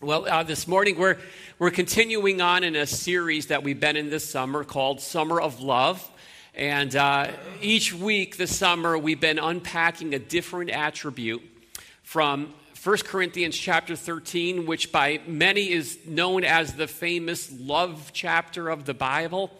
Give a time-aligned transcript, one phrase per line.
[0.00, 1.16] Well, uh, this morning we're,
[1.58, 5.60] we're continuing on in a series that we've been in this summer called Summer of
[5.60, 6.08] Love.
[6.54, 11.42] And uh, each week this summer we've been unpacking a different attribute
[12.04, 18.68] from 1 Corinthians chapter 13, which by many is known as the famous love chapter
[18.68, 19.50] of the Bible.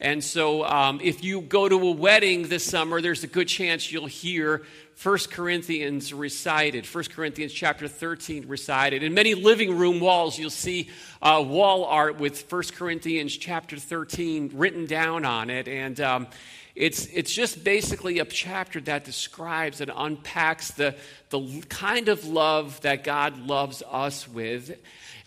[0.00, 3.90] And so, um, if you go to a wedding this summer, there's a good chance
[3.90, 4.64] you'll hear
[5.00, 9.04] 1 Corinthians recited, 1 Corinthians chapter 13 recited.
[9.04, 10.90] In many living room walls, you'll see
[11.22, 15.68] uh, wall art with 1 Corinthians chapter 13 written down on it.
[15.68, 16.26] And um,
[16.74, 20.96] it's, it's just basically a chapter that describes and unpacks the,
[21.30, 24.80] the kind of love that God loves us with.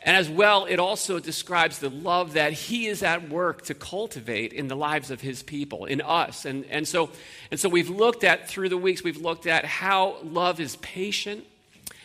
[0.03, 4.51] And as well, it also describes the love that He is at work to cultivate
[4.51, 6.45] in the lives of His people, in us.
[6.45, 7.11] And, and, so,
[7.51, 11.45] and so we've looked at, through the weeks, we've looked at how love is patient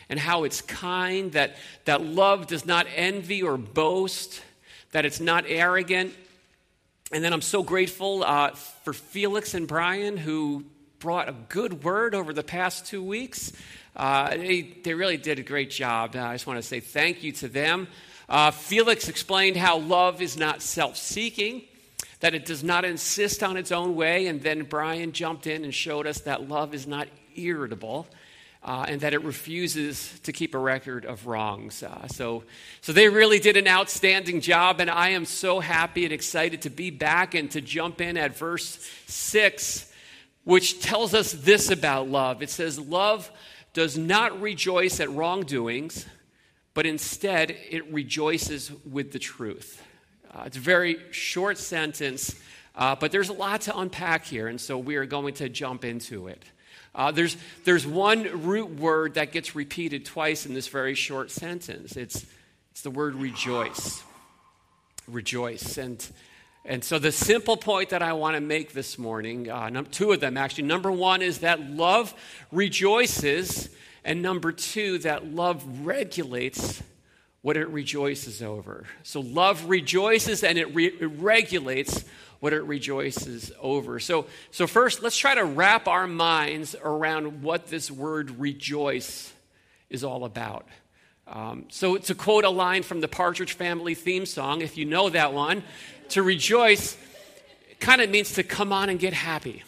[0.09, 4.41] and how it's kind, that, that love does not envy or boast,
[4.91, 6.13] that it's not arrogant.
[7.11, 10.65] And then I'm so grateful uh, for Felix and Brian who
[10.99, 13.53] brought a good word over the past two weeks.
[13.97, 16.15] Uh, they, they really did a great job.
[16.15, 17.87] Uh, I just want to say thank you to them.
[18.29, 21.63] Uh, Felix explained how love is not self seeking,
[22.19, 24.27] that it does not insist on its own way.
[24.27, 28.07] And then Brian jumped in and showed us that love is not irritable.
[28.63, 31.83] Uh, and that it refuses to keep a record of wrongs.
[31.83, 32.43] Uh, so,
[32.81, 36.69] so they really did an outstanding job, and I am so happy and excited to
[36.69, 39.89] be back and to jump in at verse 6,
[40.43, 42.41] which tells us this about love.
[42.41, 43.31] It says, Love
[43.73, 46.05] does not rejoice at wrongdoings,
[46.73, 49.83] but instead it rejoices with the truth.
[50.31, 52.35] Uh, it's a very short sentence,
[52.75, 55.85] uh, but there's a lot to unpack here, and so we are going to jump
[55.85, 56.43] into it.
[56.93, 61.95] Uh, there's, there's one root word that gets repeated twice in this very short sentence.
[61.95, 62.25] It's,
[62.71, 64.03] it's the word rejoice.
[65.07, 65.77] Rejoice.
[65.77, 66.05] And
[66.69, 70.11] and so, the simple point that I want to make this morning, uh, num- two
[70.11, 70.65] of them actually.
[70.65, 72.13] Number one is that love
[72.51, 73.69] rejoices,
[74.03, 76.83] and number two, that love regulates
[77.41, 78.85] what it rejoices over.
[79.03, 82.03] So, love rejoices and it, re- it regulates
[82.41, 84.01] what it rejoices over.
[84.01, 89.31] So, so, first, let's try to wrap our minds around what this word rejoice
[89.89, 90.67] is all about.
[91.27, 95.09] Um, so, to quote a line from the Partridge Family theme song, if you know
[95.09, 95.63] that one,
[96.09, 96.97] to rejoice
[97.79, 99.63] kind of means to come on and get happy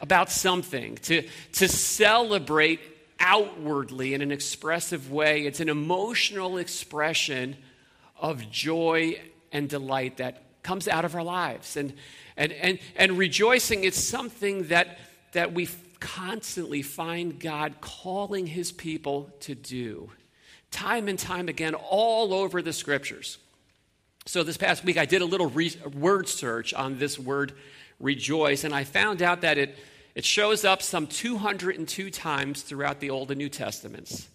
[0.00, 2.80] about something, to, to celebrate
[3.18, 5.46] outwardly in an expressive way.
[5.46, 7.56] It's an emotional expression
[8.18, 9.20] of joy
[9.52, 11.76] and delight that comes out of our lives.
[11.76, 11.94] And,
[12.36, 14.98] and, and, and rejoicing is something that,
[15.32, 15.68] that we
[16.00, 20.10] constantly find God calling his people to do,
[20.70, 23.38] time and time again, all over the scriptures.
[24.28, 27.52] So, this past week, I did a little re- word search on this word
[28.00, 29.78] rejoice, and I found out that it,
[30.16, 34.28] it shows up some 202 times throughout the Old and New Testaments.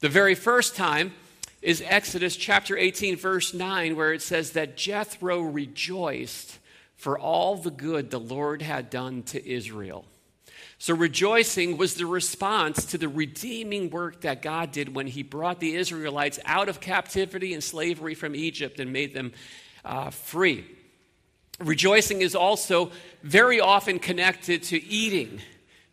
[0.00, 1.14] The very first time
[1.62, 6.58] is Exodus chapter 18, verse 9, where it says that Jethro rejoiced
[6.96, 10.04] for all the good the Lord had done to Israel.
[10.80, 15.58] So, rejoicing was the response to the redeeming work that God did when He brought
[15.58, 19.32] the Israelites out of captivity and slavery from Egypt and made them
[19.84, 20.64] uh, free.
[21.58, 22.92] Rejoicing is also
[23.24, 25.40] very often connected to eating,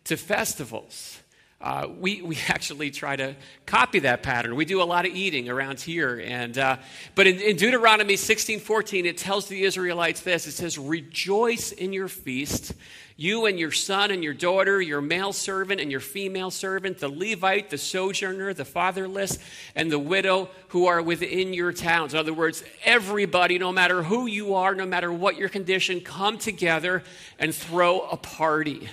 [0.04, 1.20] to festivals.
[1.60, 3.36] Uh, we, we actually try to
[3.66, 4.56] copy that pattern.
[4.56, 6.22] We do a lot of eating around here.
[6.24, 6.78] And, uh,
[7.16, 11.92] but in, in Deuteronomy 16 14, it tells the Israelites this it says, Rejoice in
[11.92, 12.74] your feast
[13.18, 17.08] you and your son and your daughter, your male servant and your female servant, the
[17.08, 19.40] Levite, the sojourner, the fatherless,
[19.74, 22.14] and the widow who are within your towns.
[22.14, 26.38] In other words, everybody, no matter who you are, no matter what your condition, come
[26.38, 27.04] together
[27.40, 28.90] and throw a party.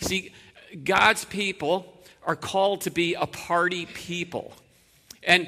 [0.00, 0.32] See,
[0.84, 4.52] God's people are called to be a party people.
[5.22, 5.46] And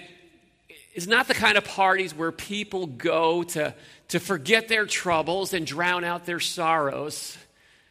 [0.93, 3.75] it's not the kind of parties where people go to,
[4.09, 7.39] to forget their troubles and drown out their sorrows.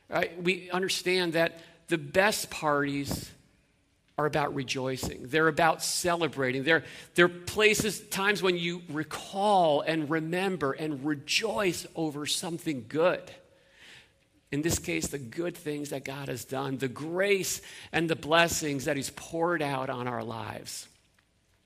[0.10, 0.42] Right?
[0.42, 3.32] We understand that the best parties
[4.18, 5.22] are about rejoicing.
[5.24, 6.64] They're about celebrating.
[6.64, 6.84] They're,
[7.16, 13.22] they're places, times when you recall and remember and rejoice over something good.
[14.52, 17.62] In this case, the good things that God has done, the grace
[17.94, 20.88] and the blessings that He's poured out on our lives.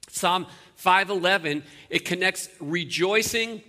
[0.10, 3.63] Psalm 511, it connects rejoicing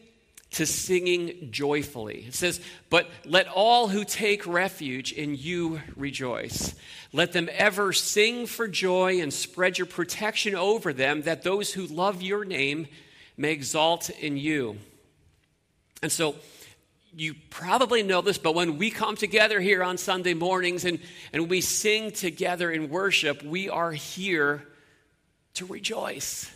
[0.54, 2.24] to singing joyfully.
[2.28, 2.60] It says,
[2.90, 6.74] But let all who take refuge in you rejoice.
[7.12, 11.86] Let them ever sing for joy and spread your protection over them, that those who
[11.86, 12.86] love your name
[13.36, 14.78] may exalt in you.
[16.02, 16.36] And so,
[17.16, 20.98] you probably know this, but when we come together here on Sunday mornings and,
[21.32, 24.66] and we sing together in worship, we are here
[25.54, 26.50] to rejoice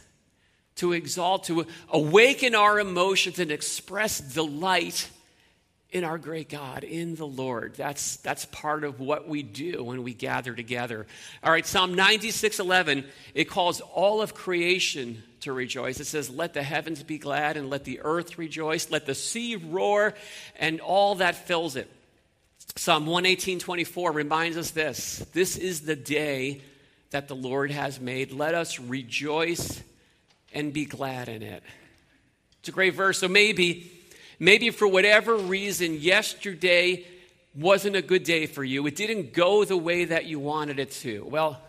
[0.79, 5.09] to exalt, to awaken our emotions and express delight
[5.91, 7.75] in our great God, in the Lord.
[7.75, 11.07] That's, that's part of what we do when we gather together.
[11.43, 13.05] All right, Psalm 96 11,
[13.35, 15.99] it calls all of creation to rejoice.
[15.99, 19.57] It says, Let the heavens be glad and let the earth rejoice, let the sea
[19.57, 20.15] roar
[20.57, 21.91] and all that fills it.
[22.77, 26.61] Psalm 118 24 reminds us this this is the day
[27.11, 28.31] that the Lord has made.
[28.31, 29.83] Let us rejoice
[30.59, 31.63] and be glad in it.
[32.61, 33.19] It's a great verse.
[33.19, 33.91] So maybe,
[34.41, 37.07] maybe for whatever reason, yesterday
[37.55, 38.85] wasn't a good day for you.
[38.87, 41.25] It didn't go the way that you wanted it to.
[41.25, 41.61] Well,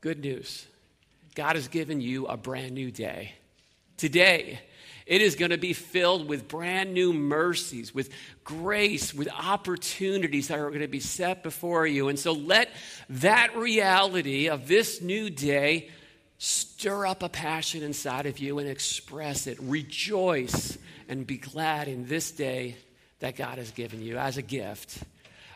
[0.00, 0.66] good news.
[1.36, 3.34] God has given you a brand new day.
[3.96, 4.58] Today,
[5.06, 8.10] it is going to be filled with brand new mercies, with
[8.42, 12.08] grace, with opportunities that are going to be set before you.
[12.08, 12.68] And so let
[13.10, 15.90] that reality of this new day
[16.38, 19.58] stir up a passion inside of you and express it.
[19.60, 22.76] Rejoice and be glad in this day
[23.20, 25.02] that God has given you as a gift.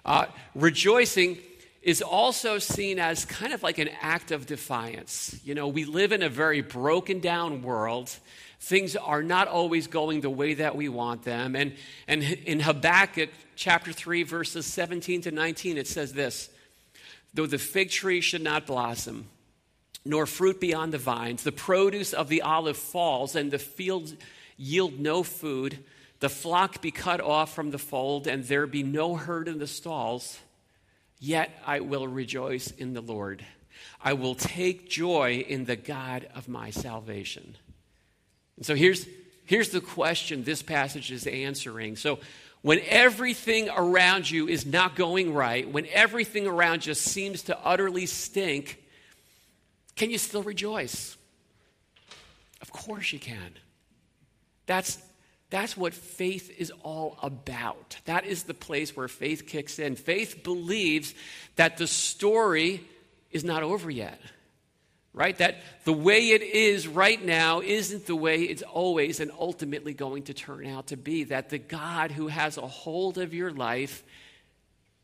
[0.05, 1.39] Uh, rejoicing
[1.83, 5.39] is also seen as kind of like an act of defiance.
[5.45, 8.11] You know, we live in a very broken down world.
[8.61, 11.57] Things are not always going the way that we want them.
[11.57, 11.75] And,
[12.07, 16.51] and in Habakkuk chapter 3, verses 17 to 19, it says this
[17.35, 19.29] Though the fig tree should not blossom,
[20.05, 21.43] nor fruit beyond the vines.
[21.43, 24.15] The produce of the olive falls, and the fields
[24.57, 25.79] yield no food.
[26.21, 29.67] The flock be cut off from the fold, and there be no herd in the
[29.67, 30.39] stalls.
[31.19, 33.45] Yet I will rejoice in the Lord.
[34.03, 37.57] I will take joy in the God of my salvation.
[38.57, 39.07] And so here's,
[39.45, 41.97] here's the question this passage is answering.
[41.97, 42.19] So,
[42.63, 48.07] when everything around you is not going right, when everything around you seems to utterly
[48.07, 48.82] stink,
[49.97, 51.17] can you still rejoice?
[52.61, 53.55] Of course you can.
[54.67, 54.99] That's,
[55.51, 57.99] that's what faith is all about.
[58.05, 59.97] That is the place where faith kicks in.
[59.97, 61.15] Faith believes
[61.57, 62.87] that the story
[63.31, 64.21] is not over yet,
[65.13, 65.37] right?
[65.39, 70.25] That the way it is right now isn't the way it's always and ultimately going
[70.25, 71.25] to turn out to be.
[71.25, 74.05] That the God who has a hold of your life,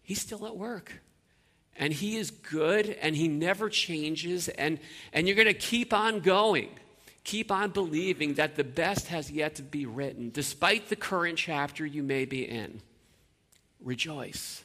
[0.02, 0.93] He's still at work
[1.78, 4.78] and he is good and he never changes and,
[5.12, 6.69] and you're going to keep on going.
[7.25, 11.84] Keep on believing that the best has yet to be written despite the current chapter
[11.84, 12.80] you may be in.
[13.80, 14.64] Rejoice.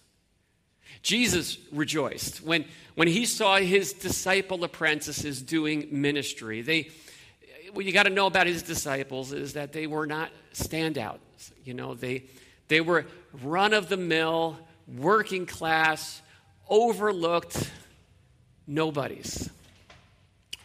[1.01, 2.65] Jesus rejoiced when,
[2.95, 6.61] when he saw his disciple apprentices doing ministry.
[6.61, 6.89] They
[7.73, 11.17] what you got to know about his disciples is that they were not standouts
[11.65, 11.93] you know.
[11.93, 12.23] They
[12.67, 13.05] they were
[13.41, 14.57] run of the mill
[14.87, 16.21] working class
[16.69, 17.71] overlooked
[18.67, 19.49] nobodies.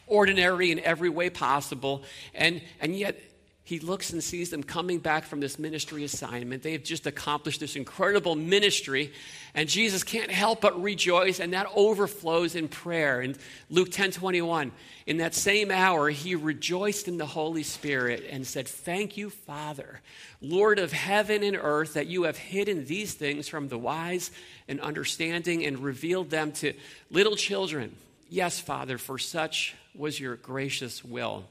[0.07, 2.03] Ordinary in every way possible.
[2.35, 3.21] And, and yet,
[3.69, 6.63] he looks and sees them coming back from this ministry assignment.
[6.63, 9.13] They have just accomplished this incredible ministry,
[9.55, 13.21] and Jesus can't help but rejoice, and that overflows in prayer.
[13.21, 13.37] And
[13.69, 14.73] Luke 10 21,
[15.05, 20.01] in that same hour, he rejoiced in the Holy Spirit and said, Thank you, Father,
[20.41, 24.31] Lord of heaven and earth, that you have hidden these things from the wise
[24.67, 26.73] and understanding and revealed them to
[27.11, 27.95] little children.
[28.31, 31.45] Yes, Father, for such was your gracious will.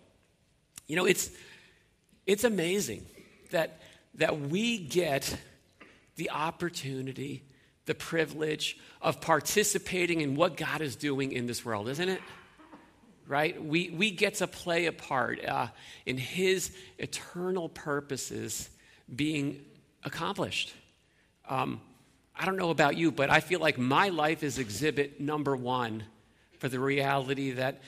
[0.88, 1.30] You know, it's
[2.28, 3.06] it's amazing
[3.52, 3.80] that,
[4.16, 5.38] that we get
[6.18, 7.44] the opportunity,
[7.86, 12.22] the privilege of participating in what God is doing in this world, isn't it?
[13.28, 13.62] Right?
[13.64, 15.68] We, we get to play a part uh,
[16.06, 18.70] in His eternal purposes
[19.14, 19.64] being
[20.04, 20.74] accomplished.
[21.50, 21.82] Um,
[22.36, 26.04] I don't know about you, but I feel like my life is exhibit number one
[26.60, 27.82] for the reality that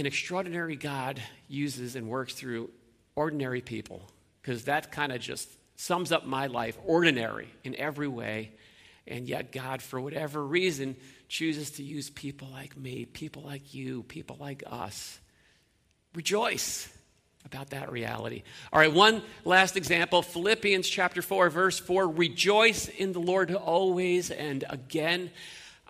[0.00, 2.70] an extraordinary God uses and works through
[3.14, 4.10] ordinary people,
[4.42, 8.52] because that kind of just sums up my life ordinary in every way.
[9.06, 10.96] And yet, God, for whatever reason,
[11.28, 15.18] chooses to use people like me, people like you, people like us.
[16.14, 16.88] Rejoice
[17.44, 18.42] about that reality.
[18.72, 24.30] All right, one last example Philippians chapter 4, verse 4 Rejoice in the Lord always.
[24.30, 25.30] And again,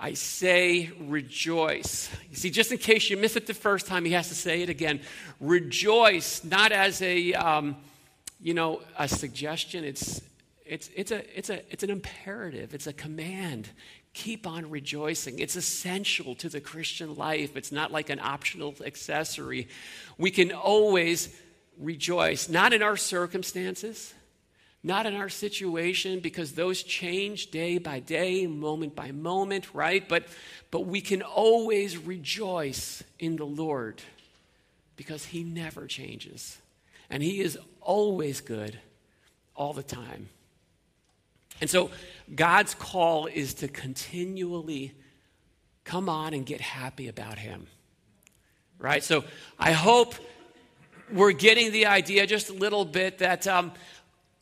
[0.03, 2.09] I say rejoice.
[2.31, 4.63] You see, just in case you miss it the first time, he has to say
[4.63, 5.01] it again.
[5.41, 7.77] Rejoice, not as a, um,
[8.41, 9.85] you know, a suggestion.
[9.85, 10.23] It's,
[10.65, 13.69] it's, it's, a, it's, a, it's an imperative, it's a command.
[14.15, 15.39] Keep on rejoicing.
[15.39, 17.55] It's essential to the Christian life.
[17.55, 19.69] It's not like an optional accessory.
[20.17, 21.29] We can always
[21.79, 24.15] rejoice, not in our circumstances,
[24.83, 30.09] not in our situation, because those change day by day, moment by moment, right?
[30.09, 30.25] But,
[30.71, 34.01] but we can always rejoice in the Lord
[34.97, 36.59] because He never changes.
[37.11, 38.79] And He is always good
[39.55, 40.29] all the time.
[41.61, 41.91] And so
[42.35, 44.95] God's call is to continually
[45.85, 47.67] come on and get happy about Him.
[48.79, 49.05] Right?
[49.05, 49.25] So
[49.59, 50.15] I hope
[51.13, 53.73] we're getting the idea just a little bit that um,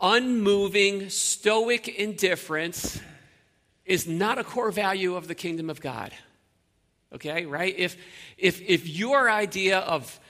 [0.01, 3.01] unmoving, stoic indifference
[3.85, 6.13] is not a core value of the kingdom of God.
[7.15, 7.75] Okay, right?
[7.77, 7.97] If,
[8.37, 10.21] if, if your idea of,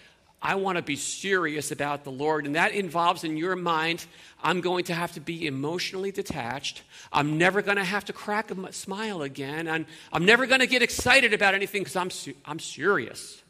[0.41, 4.07] I want to be serious about the Lord, and that involves in your mind,
[4.43, 6.83] I'm going to have to be emotionally detached.
[7.13, 9.69] I'm never going to have to crack a smile again.
[9.69, 12.11] I'm, I'm never going to get excited about anything because I'm,
[12.45, 13.43] I'm serious.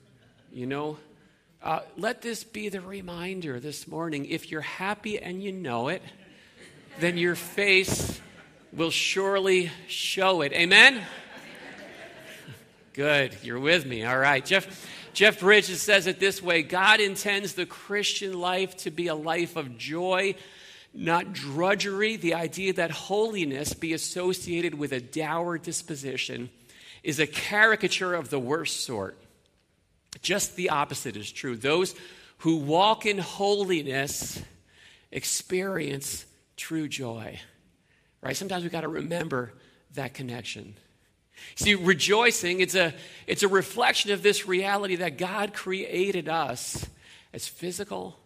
[0.50, 0.96] You know,
[1.62, 4.26] uh, let this be the reminder this morning.
[4.26, 6.02] If you're happy and you know it,
[7.00, 8.20] then your face
[8.72, 10.52] will surely show it.
[10.52, 11.02] Amen?
[12.92, 13.36] Good.
[13.42, 14.04] You're with me.
[14.04, 14.44] All right.
[14.44, 19.14] Jeff, Jeff Bridges says it this way God intends the Christian life to be a
[19.16, 20.36] life of joy,
[20.94, 22.16] not drudgery.
[22.16, 26.50] The idea that holiness be associated with a dour disposition
[27.02, 29.16] is a caricature of the worst sort.
[30.22, 31.56] Just the opposite is true.
[31.56, 31.94] Those
[32.38, 34.40] who walk in holiness
[35.10, 36.24] experience
[36.56, 37.40] true joy.
[38.20, 38.36] Right?
[38.36, 39.52] Sometimes we've got to remember
[39.94, 40.74] that connection.
[41.54, 42.94] See, rejoicing, it's a,
[43.26, 46.84] it's a reflection of this reality that God created us
[47.32, 48.18] as physical,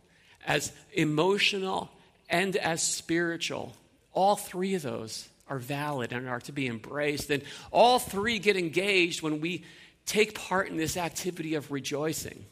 [0.46, 1.90] as emotional,
[2.28, 3.74] and as spiritual.
[4.12, 7.30] All three of those are valid and are to be embraced.
[7.30, 9.64] And all three get engaged when we
[10.06, 12.44] take part in this activity of rejoicing.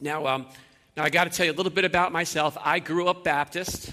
[0.00, 0.46] Now, um,
[0.96, 2.56] now I got to tell you a little bit about myself.
[2.60, 3.92] I grew up Baptist.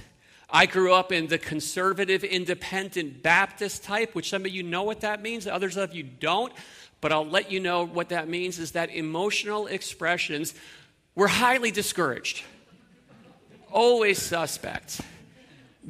[0.50, 5.02] I grew up in the conservative, independent Baptist type, which some of you know what
[5.02, 6.54] that means, others of you don't.
[7.02, 10.54] But I'll let you know what that means is that emotional expressions
[11.16, 12.44] were highly discouraged,
[13.72, 15.02] always suspect.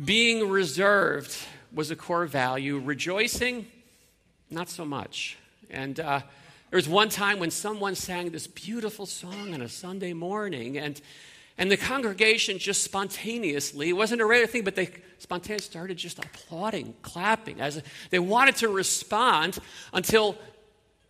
[0.06, 1.36] Being reserved
[1.72, 3.68] was a core value, rejoicing,
[4.50, 5.38] not so much.
[5.70, 6.22] And uh,
[6.70, 11.00] there was one time when someone sang this beautiful song on a Sunday morning, and,
[11.58, 16.20] and the congregation just spontaneously, it wasn't a regular thing, but they spontaneously started just
[16.20, 19.60] applauding, clapping, as they wanted to respond
[19.94, 20.38] until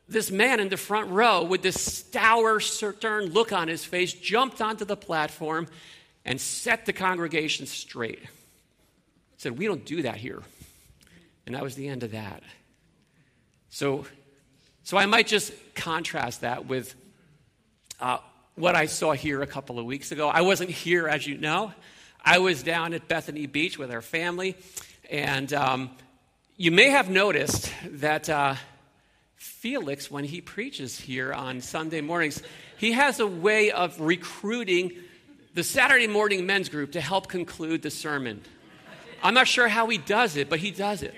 [0.08, 4.62] this man in the front row, with this dour, stern look on his face, jumped
[4.62, 5.68] onto the platform
[6.24, 8.20] and set the congregation straight.
[9.38, 10.44] Said, We don't do that here.
[11.46, 12.44] And that was the end of that.
[13.70, 14.06] So
[14.88, 16.96] so I might just contrast that with
[18.00, 18.20] uh,
[18.56, 20.30] what I saw here a couple of weeks ago.
[20.30, 21.74] I wasn't here, as you know.
[22.24, 24.56] I was down at Bethany Beach with our family,
[25.12, 25.90] and um,
[26.56, 28.56] you may have noticed that uh,
[29.36, 32.42] Felix, when he preaches here on Sunday mornings,
[32.78, 34.94] he has a way of recruiting
[35.54, 38.40] the Saturday morning men's group to help conclude the sermon.
[39.22, 41.14] I'm not sure how he does it, but he does it.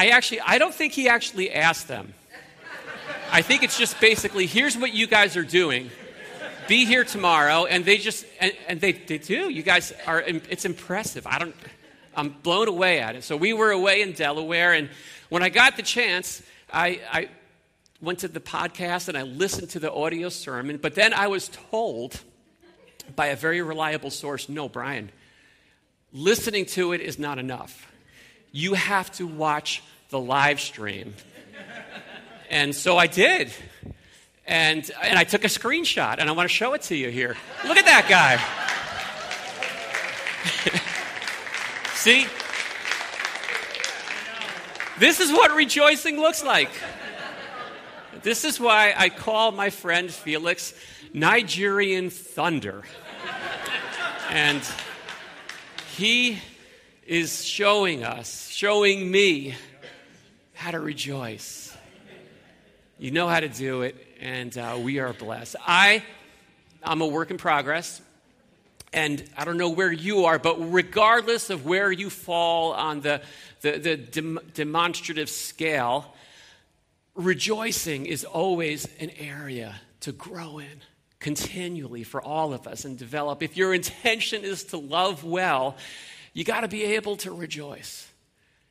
[0.00, 2.14] I actually, I don't think he actually asked them.
[3.30, 5.90] I think it's just basically, here's what you guys are doing.
[6.68, 9.50] Be here tomorrow, and they just, and, and they, they do.
[9.50, 11.26] You guys are, it's impressive.
[11.26, 11.54] I don't,
[12.16, 13.24] I'm blown away at it.
[13.24, 14.88] So we were away in Delaware, and
[15.28, 16.42] when I got the chance,
[16.72, 17.28] I, I
[18.00, 21.50] went to the podcast and I listened to the audio sermon, but then I was
[21.70, 22.18] told
[23.16, 25.10] by a very reliable source no, Brian,
[26.10, 27.89] listening to it is not enough
[28.52, 31.14] you have to watch the live stream.
[32.50, 33.52] And so I did.
[34.46, 37.36] And, and I took a screenshot, and I want to show it to you here.
[37.64, 38.40] Look at that guy.
[41.94, 42.26] See?
[44.98, 46.70] This is what rejoicing looks like.
[48.22, 50.74] This is why I call my friend Felix
[51.14, 52.82] Nigerian Thunder.
[54.30, 54.62] And
[55.96, 56.38] he
[57.10, 59.52] is showing us, showing me
[60.54, 61.76] how to rejoice.
[63.00, 65.56] You know how to do it, and uh, we are blessed.
[65.66, 66.04] I,
[66.84, 68.00] I'm a work in progress,
[68.92, 73.22] and I don't know where you are, but regardless of where you fall on the,
[73.62, 76.14] the, the dem- demonstrative scale,
[77.16, 80.80] rejoicing is always an area to grow in,
[81.18, 83.42] continually for all of us and develop.
[83.42, 85.76] If your intention is to love well,
[86.32, 88.06] you got to be able to rejoice.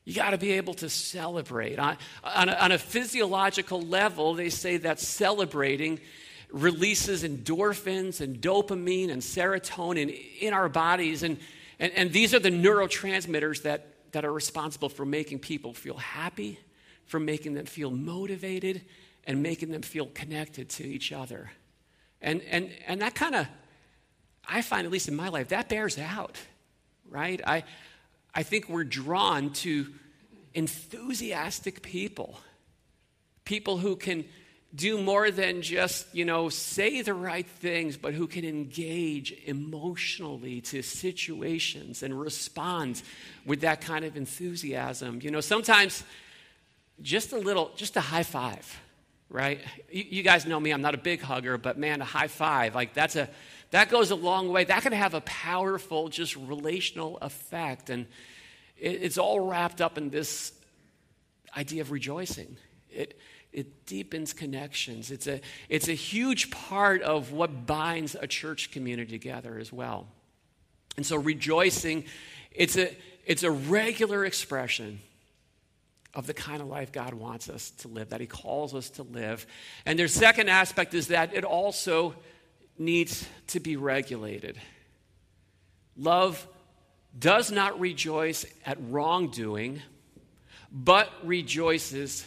[0.05, 1.77] You got to be able to celebrate.
[1.77, 5.99] On, on, a, on, a, physiological level, they say that celebrating
[6.51, 11.21] releases endorphins and dopamine and serotonin in our bodies.
[11.21, 11.37] And,
[11.77, 16.59] and, and these are the neurotransmitters that, that are responsible for making people feel happy,
[17.05, 18.81] for making them feel motivated,
[19.25, 21.51] and making them feel connected to each other.
[22.21, 23.47] And, and, and that kind of,
[24.47, 26.37] I find, at least in my life, that bears out,
[27.09, 27.41] right?
[27.45, 27.63] I,
[28.33, 29.87] I think we're drawn to
[30.53, 32.39] enthusiastic people,
[33.45, 34.25] people who can
[34.75, 40.61] do more than just, you know, say the right things, but who can engage emotionally
[40.61, 43.01] to situations and respond
[43.45, 45.19] with that kind of enthusiasm.
[45.23, 46.03] You know, sometimes
[47.01, 48.79] just a little, just a high five,
[49.29, 49.59] right?
[49.91, 52.75] You, you guys know me, I'm not a big hugger, but man, a high five,
[52.75, 53.27] like that's a,
[53.71, 54.63] that goes a long way.
[54.63, 57.89] That can have a powerful, just relational effect.
[57.89, 58.07] And
[58.77, 60.53] it's all wrapped up in this
[61.55, 62.57] idea of rejoicing.
[62.89, 63.19] It,
[63.51, 65.11] it deepens connections.
[65.11, 70.07] It's a, it's a huge part of what binds a church community together as well.
[70.97, 72.05] And so rejoicing,
[72.51, 72.95] it's a,
[73.25, 74.99] it's a regular expression
[76.15, 79.03] of the kind of life God wants us to live, that He calls us to
[79.03, 79.45] live.
[79.85, 82.15] And their second aspect is that it also
[82.79, 84.59] needs to be regulated.
[85.98, 86.48] Love
[87.17, 89.81] does not rejoice at wrongdoing,
[90.71, 92.25] but rejoices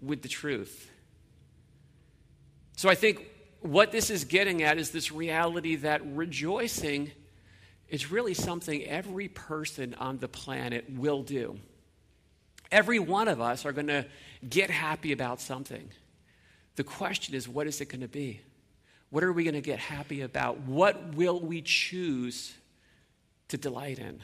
[0.00, 0.88] with the truth.
[2.76, 3.26] So I think
[3.60, 7.10] what this is getting at is this reality that rejoicing
[7.88, 11.58] is really something every person on the planet will do.
[12.70, 14.06] Every one of us are going to
[14.48, 15.88] get happy about something.
[16.76, 18.42] The question is, what is it going to be?
[19.10, 20.60] What are we going to get happy about?
[20.60, 22.54] What will we choose
[23.48, 24.20] to delight in?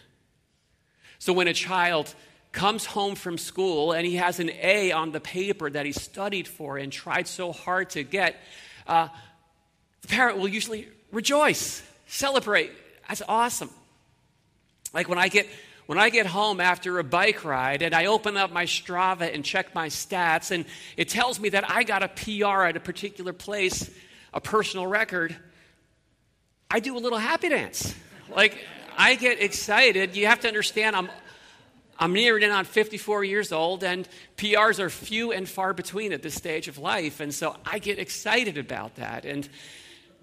[1.18, 2.14] So when a child
[2.52, 6.46] comes home from school and he has an A on the paper that he studied
[6.46, 8.36] for and tried so hard to get,
[8.86, 9.08] uh,
[10.02, 12.70] the parent will usually rejoice, celebrate.
[13.08, 13.70] That's awesome.
[14.92, 15.48] Like when I get
[15.86, 19.44] when I get home after a bike ride and I open up my Strava and
[19.44, 20.64] check my stats, and
[20.96, 23.90] it tells me that I got a PR at a particular place,
[24.34, 25.34] a personal record,
[26.70, 27.94] I do a little happy dance.
[28.28, 28.58] Like,
[28.98, 30.16] I get excited.
[30.16, 31.08] You have to understand, I'm
[31.98, 36.22] I'm nearing in on 54 years old, and PRs are few and far between at
[36.22, 37.20] this stage of life.
[37.20, 39.24] And so I get excited about that.
[39.24, 39.48] And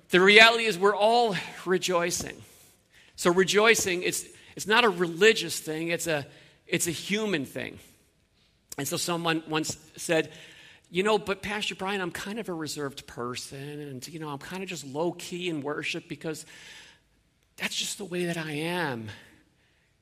[0.10, 2.36] the reality is, we're all rejoicing.
[3.15, 6.26] So, rejoicing, it's, it's not a religious thing, it's a,
[6.67, 7.80] it's a human thing.
[8.78, 10.32] And so, someone once said,
[10.91, 14.39] you know, but Pastor Brian, I'm kind of a reserved person, and, you know, I'm
[14.39, 16.45] kind of just low key in worship because
[17.56, 19.08] that's just the way that I am.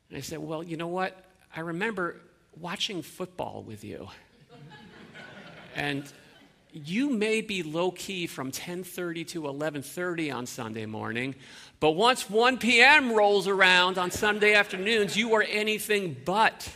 [0.09, 1.15] And I said, well, you know what?
[1.55, 2.15] I remember
[2.59, 4.07] watching football with you.
[5.75, 6.11] and
[6.73, 11.35] you may be low key from 10:30 to 11:30 on Sunday morning,
[11.79, 13.13] but once 1 p.m.
[13.13, 16.71] rolls around on Sunday afternoons, you are anything but.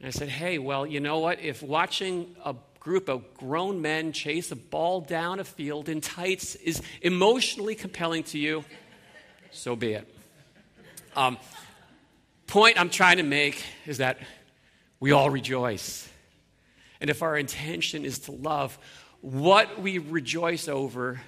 [0.00, 1.40] And I said, "Hey, well, you know what?
[1.40, 6.54] If watching a group of grown men chase a ball down a field in tights
[6.54, 8.64] is emotionally compelling to you,
[9.50, 10.16] so be it."
[11.16, 11.36] Um,
[12.46, 14.18] point I'm trying to make is that
[15.00, 16.08] we all rejoice.
[17.00, 18.78] And if our intention is to love,
[19.20, 21.20] what we rejoice over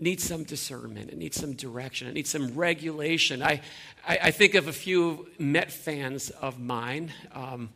[0.00, 3.42] needs some discernment, it needs some direction, it needs some regulation.
[3.42, 3.60] I,
[4.08, 7.68] I, I think of a few Met fans of mine um,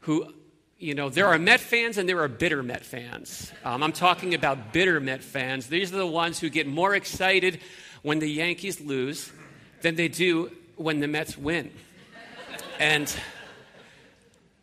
[0.00, 0.32] who,
[0.82, 3.52] you know, there are Met fans and there are bitter Met fans.
[3.64, 5.68] Um, I'm talking about bitter Met fans.
[5.68, 7.60] These are the ones who get more excited
[8.02, 9.30] when the Yankees lose
[9.82, 11.70] than they do when the Mets win.
[12.80, 13.14] And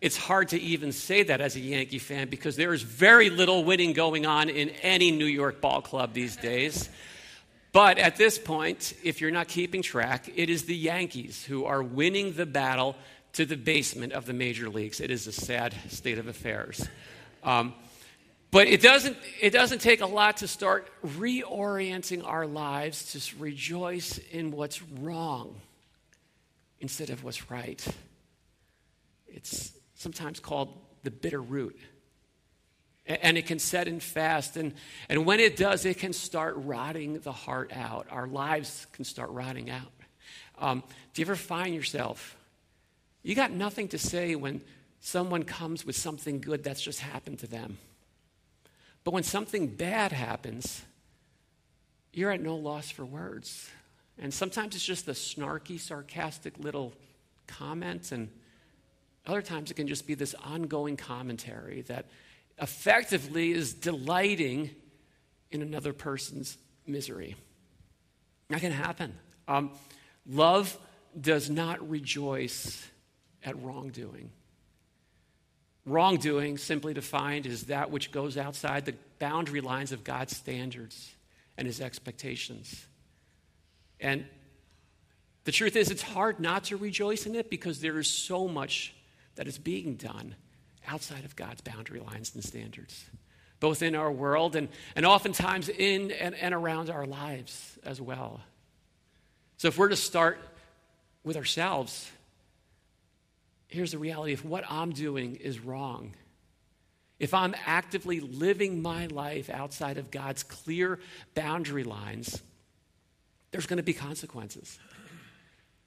[0.01, 3.63] it's hard to even say that as a Yankee fan because there is very little
[3.63, 6.89] winning going on in any New York ball club these days.
[7.71, 11.82] But at this point, if you're not keeping track, it is the Yankees who are
[11.82, 12.97] winning the battle
[13.33, 14.99] to the basement of the major leagues.
[14.99, 16.87] It is a sad state of affairs.
[17.43, 17.73] Um,
[18.51, 24.17] but it doesn't, it doesn't take a lot to start reorienting our lives to rejoice
[24.31, 25.55] in what's wrong
[26.79, 27.85] instead of what's right.
[29.27, 31.77] It's sometimes called the bitter root.
[33.05, 34.57] And it can set in fast.
[34.57, 34.73] And,
[35.09, 38.07] and when it does, it can start rotting the heart out.
[38.09, 39.91] Our lives can start rotting out.
[40.59, 42.35] Um, do you ever find yourself,
[43.23, 44.62] you got nothing to say when
[45.01, 47.77] someone comes with something good that's just happened to them?
[49.03, 50.84] But when something bad happens,
[52.13, 53.69] you're at no loss for words.
[54.17, 56.93] And sometimes it's just the snarky, sarcastic little
[57.47, 58.29] comment, and
[59.25, 62.05] other times it can just be this ongoing commentary that
[62.62, 64.71] effectively is delighting
[65.51, 67.36] in another person's misery.
[68.49, 69.13] That can happen.
[69.47, 69.71] Um,
[70.27, 70.77] love
[71.19, 72.86] does not rejoice
[73.43, 74.32] at wrongdoing.
[75.86, 81.12] Wrongdoing, simply defined, is that which goes outside the boundary lines of God's standards
[81.58, 82.86] and his expectations.
[83.99, 84.25] And
[85.45, 88.93] the truth is, it's hard not to rejoice in it because there is so much
[89.36, 90.36] that is being done
[90.88, 93.06] outside of God's boundary lines and standards,
[93.60, 98.41] both in our world and, and oftentimes in and, and around our lives as well.
[99.58, 100.39] So, if we're to start
[101.23, 102.10] with ourselves,
[103.69, 106.13] here's the reality if what I'm doing is wrong,
[107.19, 110.99] if I'm actively living my life outside of God's clear
[111.36, 112.41] boundary lines,
[113.51, 114.77] there's going to be consequences.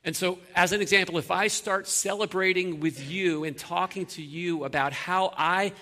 [0.05, 4.65] And so, as an example, if I start celebrating with you and talking to you
[4.65, 5.73] about how I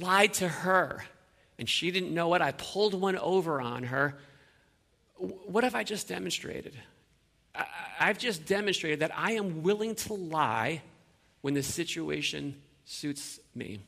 [0.00, 1.04] lied to her
[1.58, 4.16] and she didn't know it, I pulled one over on her,
[5.16, 6.74] what have I just demonstrated?
[7.98, 10.82] I've just demonstrated that I am willing to lie
[11.46, 12.56] when the situation
[12.86, 13.78] suits me.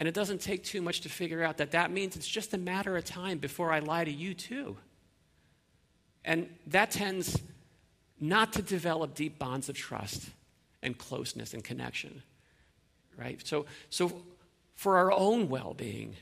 [0.00, 2.58] And it doesn't take too much to figure out that that means it's just a
[2.58, 4.76] matter of time before I lie to you, too.
[6.24, 7.40] And that tends
[8.18, 10.28] not to develop deep bonds of trust
[10.82, 12.20] and closeness and connection.
[13.16, 13.40] Right?
[13.46, 14.10] So, so
[14.74, 16.16] for our own well being,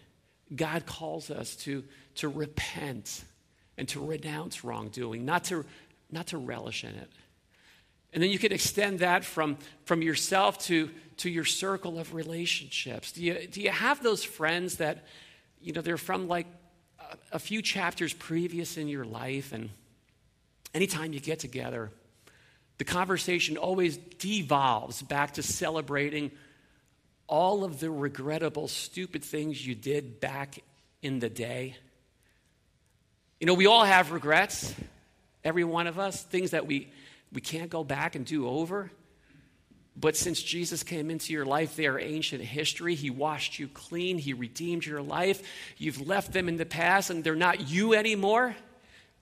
[0.55, 1.85] God calls us to,
[2.17, 3.25] to repent
[3.79, 5.65] and to renounce wrongdoing, not to,
[6.11, 7.11] not to relish in it.
[8.15, 13.11] And then you can extend that from, from yourself to, to your circle of relationships.
[13.11, 15.05] Do you, do you have those friends that,
[15.61, 16.47] you know, they're from like
[17.01, 19.69] a, a few chapters previous in your life and
[20.73, 21.91] anytime you get together,
[22.79, 26.31] the conversation always devolves back to celebrating
[27.27, 30.59] all of the regrettable, stupid things you did back
[31.03, 31.77] in the day.
[33.41, 34.75] You know, we all have regrets,
[35.43, 36.93] every one of us, things that we,
[37.35, 38.91] we can't go back and do over.
[39.97, 42.95] But since Jesus came into your life, they are ancient history.
[42.95, 45.43] He washed you clean, He redeemed your life.
[45.77, 48.57] You've left them in the past, and they're not you anymore,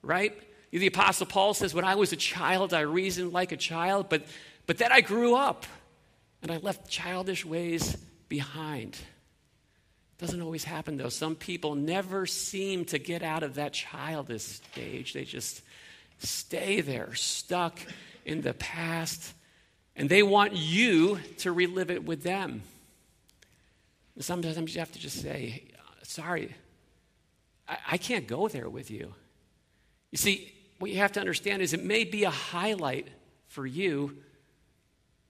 [0.02, 0.38] right?
[0.70, 4.24] The Apostle Paul says, When I was a child, I reasoned like a child, but,
[4.66, 5.66] but then I grew up
[6.40, 7.96] and I left childish ways
[8.28, 8.96] behind.
[10.16, 11.10] Doesn't always happen, though.
[11.10, 15.60] Some people never seem to get out of that childish stage, they just
[16.22, 17.78] stay there, stuck
[18.24, 19.34] in the past,
[19.96, 22.62] and they want you to relive it with them.
[24.14, 25.64] And sometimes you have to just say,
[26.02, 26.54] Sorry,
[27.68, 29.14] I, I can't go there with you.
[30.10, 33.08] You see, what you have to understand is it may be a highlight
[33.46, 34.18] for you,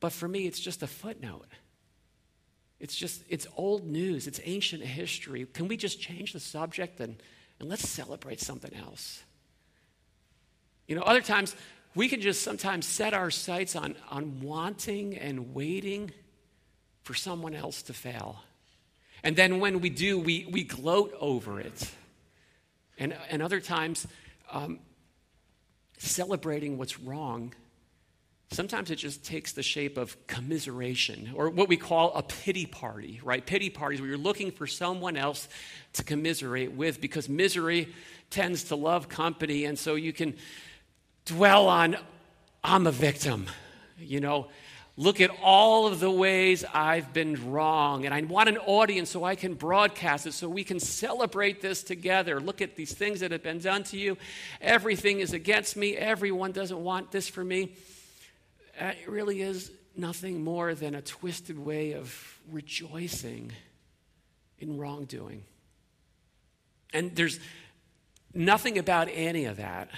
[0.01, 1.47] but for me, it's just a footnote.
[2.81, 5.47] It's just, it's old news, it's ancient history.
[5.53, 7.23] Can we just change the subject and,
[7.61, 9.23] and let's celebrate something else?
[10.93, 11.57] You know, other times,
[11.95, 16.11] we can just sometimes set our sights on, on wanting and waiting
[17.03, 18.37] for someone else to fail.
[19.25, 21.91] And then when we do, we, we gloat over it.
[22.99, 24.07] And, and other times,
[24.51, 24.81] um,
[25.97, 27.55] celebrating what's wrong,
[28.51, 33.19] sometimes it just takes the shape of commiseration or what we call a pity party,
[33.25, 33.47] right?
[33.47, 35.49] Pity parties where you're looking for someone else
[35.95, 37.89] to commiserate with because misery
[38.29, 39.65] tends to love company.
[39.65, 40.35] And so you can
[41.25, 41.97] dwell on,
[42.63, 43.47] I'm a victim,
[43.99, 44.49] you know.
[44.99, 48.05] Look at all of the ways I've been wrong.
[48.05, 51.83] And I want an audience so I can broadcast it, so we can celebrate this
[51.83, 52.41] together.
[52.41, 54.19] Look at these things that have been done to you.
[54.61, 55.97] Everything is against me.
[55.97, 57.73] Everyone doesn't want this for me.
[58.79, 63.51] Uh, it really is nothing more than a twisted way of rejoicing
[64.59, 65.43] in wrongdoing.
[66.93, 67.41] And there's
[68.35, 69.89] nothing about any of that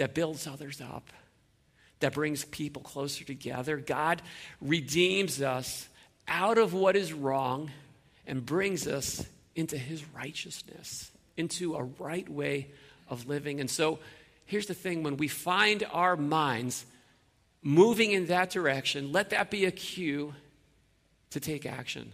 [0.00, 1.10] that builds others up
[1.98, 3.76] that brings people closer together.
[3.76, 4.22] God
[4.62, 5.90] redeems us
[6.26, 7.70] out of what is wrong
[8.26, 12.68] and brings us into his righteousness, into a right way
[13.10, 13.60] of living.
[13.60, 13.98] And so
[14.46, 16.86] here's the thing when we find our minds
[17.62, 20.34] moving in that direction, let that be a cue
[21.28, 22.12] to take action.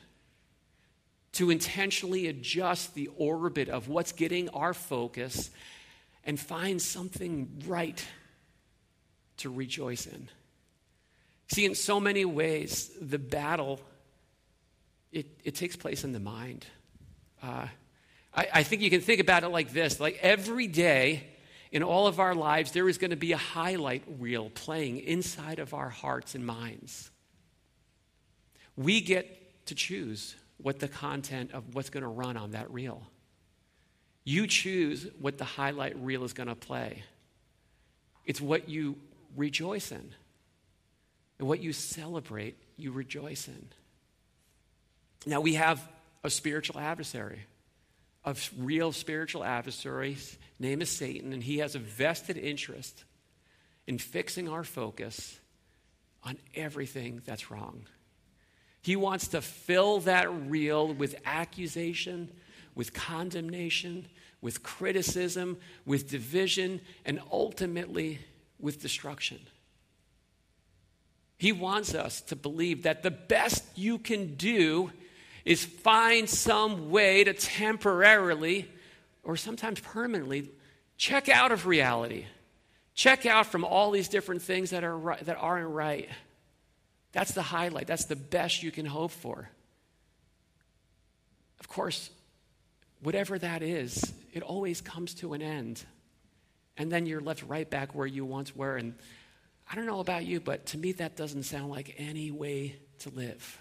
[1.35, 5.51] To intentionally adjust the orbit of what's getting our focus
[6.27, 8.05] and find something right
[9.39, 10.29] to rejoice in.
[11.49, 13.81] See, in so many ways, the battle,
[15.13, 16.67] it, it takes place in the mind.
[17.43, 17.69] Uh,
[18.35, 21.29] I, I think you can think about it like this like every day
[21.71, 25.59] in all of our lives, there is going to be a highlight reel playing inside
[25.59, 27.11] of our hearts and minds.
[28.77, 33.03] We get to choose what the content of what's going to run on that reel.
[34.27, 37.05] You choose what the highlight reel is going to play.
[38.25, 38.97] It's what you
[39.37, 40.13] rejoice in.
[41.39, 43.69] And what you celebrate, you rejoice in.
[45.27, 45.81] Now, we have
[46.25, 47.47] a spiritual adversary,
[48.25, 50.15] a real spiritual adversary.
[50.15, 53.05] His name is Satan, and he has a vested interest
[53.87, 55.39] in fixing our focus
[56.25, 57.87] on everything that's wrong.
[58.83, 62.33] He wants to fill that reel with accusation,
[62.77, 64.07] with condemnation,
[64.41, 68.21] with criticism, with division, and ultimately
[68.61, 69.41] with destruction.
[71.39, 74.93] He wants us to believe that the best you can do
[75.45, 78.71] is find some way to temporarily
[79.23, 80.51] or sometimes permanently
[80.97, 82.27] check out of reality.
[82.95, 86.09] Check out from all these different things that, are right, that aren't right.
[87.13, 87.87] That's the highlight.
[87.87, 89.51] That's the best you can hope for.
[91.61, 92.11] Of course,
[93.03, 95.85] whatever that is, it always comes to an end.
[96.77, 98.77] And then you're left right back where you once were.
[98.77, 98.95] And
[99.71, 103.11] I don't know about you, but to me, that doesn't sound like any way to
[103.11, 103.59] live.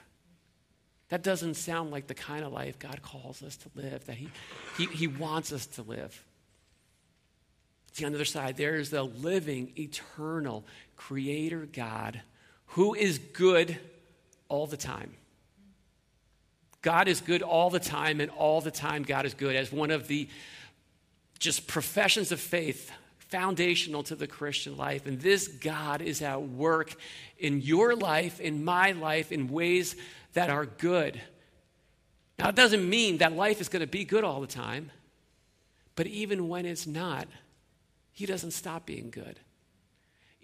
[1.10, 4.30] That doesn't sound like the kind of life God calls us to live, that He,
[4.78, 6.24] he, he wants us to live.
[7.94, 10.66] See, on the other side, there is the living, eternal
[10.98, 12.22] Creator God
[12.68, 13.78] who is good
[14.50, 15.14] all the time.
[16.86, 19.56] God is good all the time, and all the time, God is good.
[19.56, 20.30] As one of the
[21.40, 25.08] just professions of faith foundational to the Christian life.
[25.08, 26.94] And this God is at work
[27.40, 29.96] in your life, in my life, in ways
[30.34, 31.20] that are good.
[32.38, 34.92] Now, it doesn't mean that life is going to be good all the time,
[35.96, 37.28] but even when it's not,
[38.12, 39.40] He doesn't stop being good.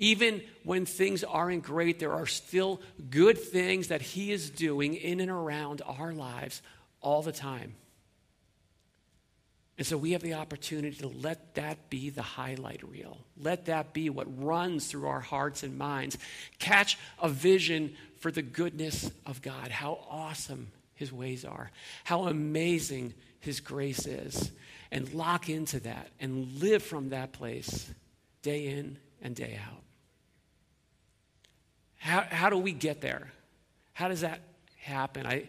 [0.01, 5.19] Even when things aren't great, there are still good things that He is doing in
[5.19, 6.63] and around our lives
[7.01, 7.75] all the time.
[9.77, 13.19] And so we have the opportunity to let that be the highlight reel.
[13.37, 16.17] Let that be what runs through our hearts and minds.
[16.57, 21.69] Catch a vision for the goodness of God, how awesome his ways are,
[22.03, 24.51] how amazing his grace is,
[24.91, 27.91] and lock into that and live from that place
[28.41, 29.83] day in and day out.
[32.01, 33.31] How, how do we get there?
[33.93, 34.41] How does that
[34.79, 35.27] happen?
[35.27, 35.47] I,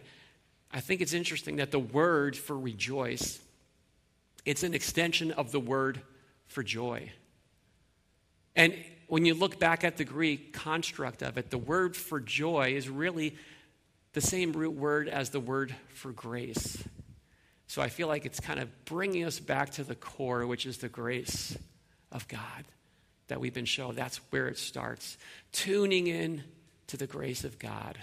[0.71, 3.39] I think it's interesting that the word for rejoice
[4.45, 6.01] it's an extension of the word
[6.47, 7.11] for joy.
[8.55, 8.75] And
[9.07, 12.89] when you look back at the Greek construct of it, the word for joy is
[12.89, 13.37] really
[14.11, 16.83] the same root word as the word for grace.
[17.67, 20.77] So I feel like it's kind of bringing us back to the core, which is
[20.77, 21.57] the grace
[22.11, 22.65] of God
[23.27, 23.95] that we've been shown.
[23.95, 25.17] That's where it starts.
[25.51, 26.43] Tuning in
[26.87, 27.97] to the grace of God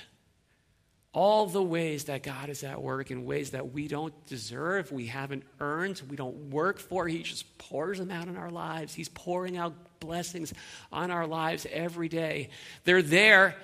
[1.12, 5.06] all the ways that God is at work in ways that we don't deserve, we
[5.06, 7.08] haven't earned, we don't work for.
[7.08, 8.94] He just pours them out in our lives.
[8.94, 10.54] He's pouring out blessings
[10.92, 12.50] on our lives every day.
[12.84, 13.56] They're there,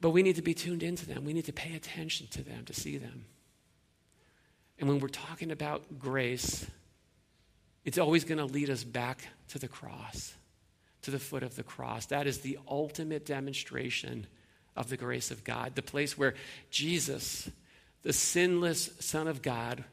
[0.00, 1.24] but we need to be tuned into them.
[1.24, 3.26] We need to pay attention to them to see them.
[4.80, 6.66] And when we're talking about grace,
[7.84, 10.34] it's always going to lead us back to the cross,
[11.02, 12.06] to the foot of the cross.
[12.06, 14.26] That is the ultimate demonstration
[14.76, 16.34] of the grace of God, the place where
[16.70, 17.50] Jesus,
[18.02, 19.84] the sinless Son of God,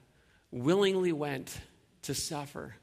[0.52, 1.56] willingly went
[2.04, 2.76] to suffer,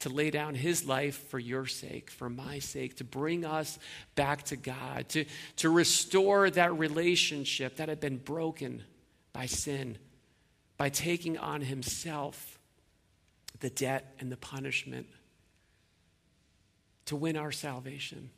[0.00, 3.78] to lay down his life for your sake, for my sake, to bring us
[4.14, 5.26] back to God, to,
[5.56, 8.82] to restore that relationship that had been broken
[9.32, 9.98] by sin,
[10.78, 12.59] by taking on himself
[13.60, 15.06] the debt and the punishment
[17.06, 18.30] to win our salvation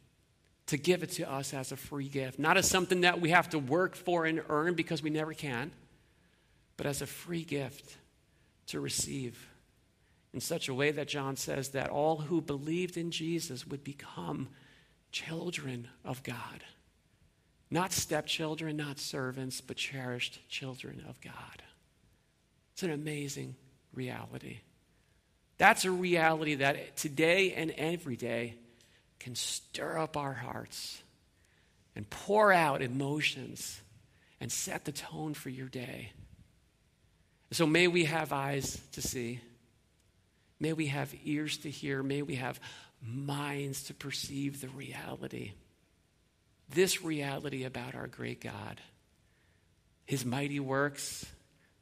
[0.67, 3.51] to give it to us as a free gift, not as something that we have
[3.51, 5.71] to work for and earn because we never can,
[6.77, 7.99] but as a free gift
[8.69, 9.49] to receive
[10.33, 14.49] in such a way that John says that all who believed in Jesus would become
[15.11, 16.65] children of God.
[17.71, 21.63] Not stepchildren, not servants, but cherished children of God.
[22.73, 23.57] It's an amazing
[23.93, 24.61] reality.
[25.59, 28.57] That's a reality that today and every day
[29.21, 31.01] can stir up our hearts
[31.95, 33.81] and pour out emotions
[34.41, 36.11] and set the tone for your day.
[37.53, 39.41] So may we have eyes to see.
[40.59, 42.03] May we have ears to hear.
[42.03, 42.59] May we have
[43.05, 45.53] minds to perceive the reality.
[46.71, 48.81] This reality about our great God,
[50.07, 51.27] His mighty works,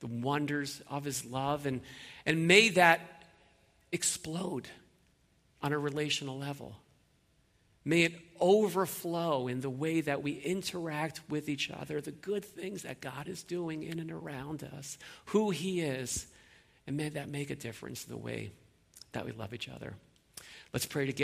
[0.01, 1.81] the wonders of His love, and,
[2.27, 3.20] and may that
[3.93, 4.69] explode
[5.63, 6.77] on a relational level.
[7.85, 12.83] May it overflow in the way that we interact with each other, the good things
[12.83, 16.27] that God is doing in and around us, who He is,
[16.87, 18.53] and may that make a difference in the way
[19.13, 19.95] that we love each other.
[20.73, 21.17] Let's pray together.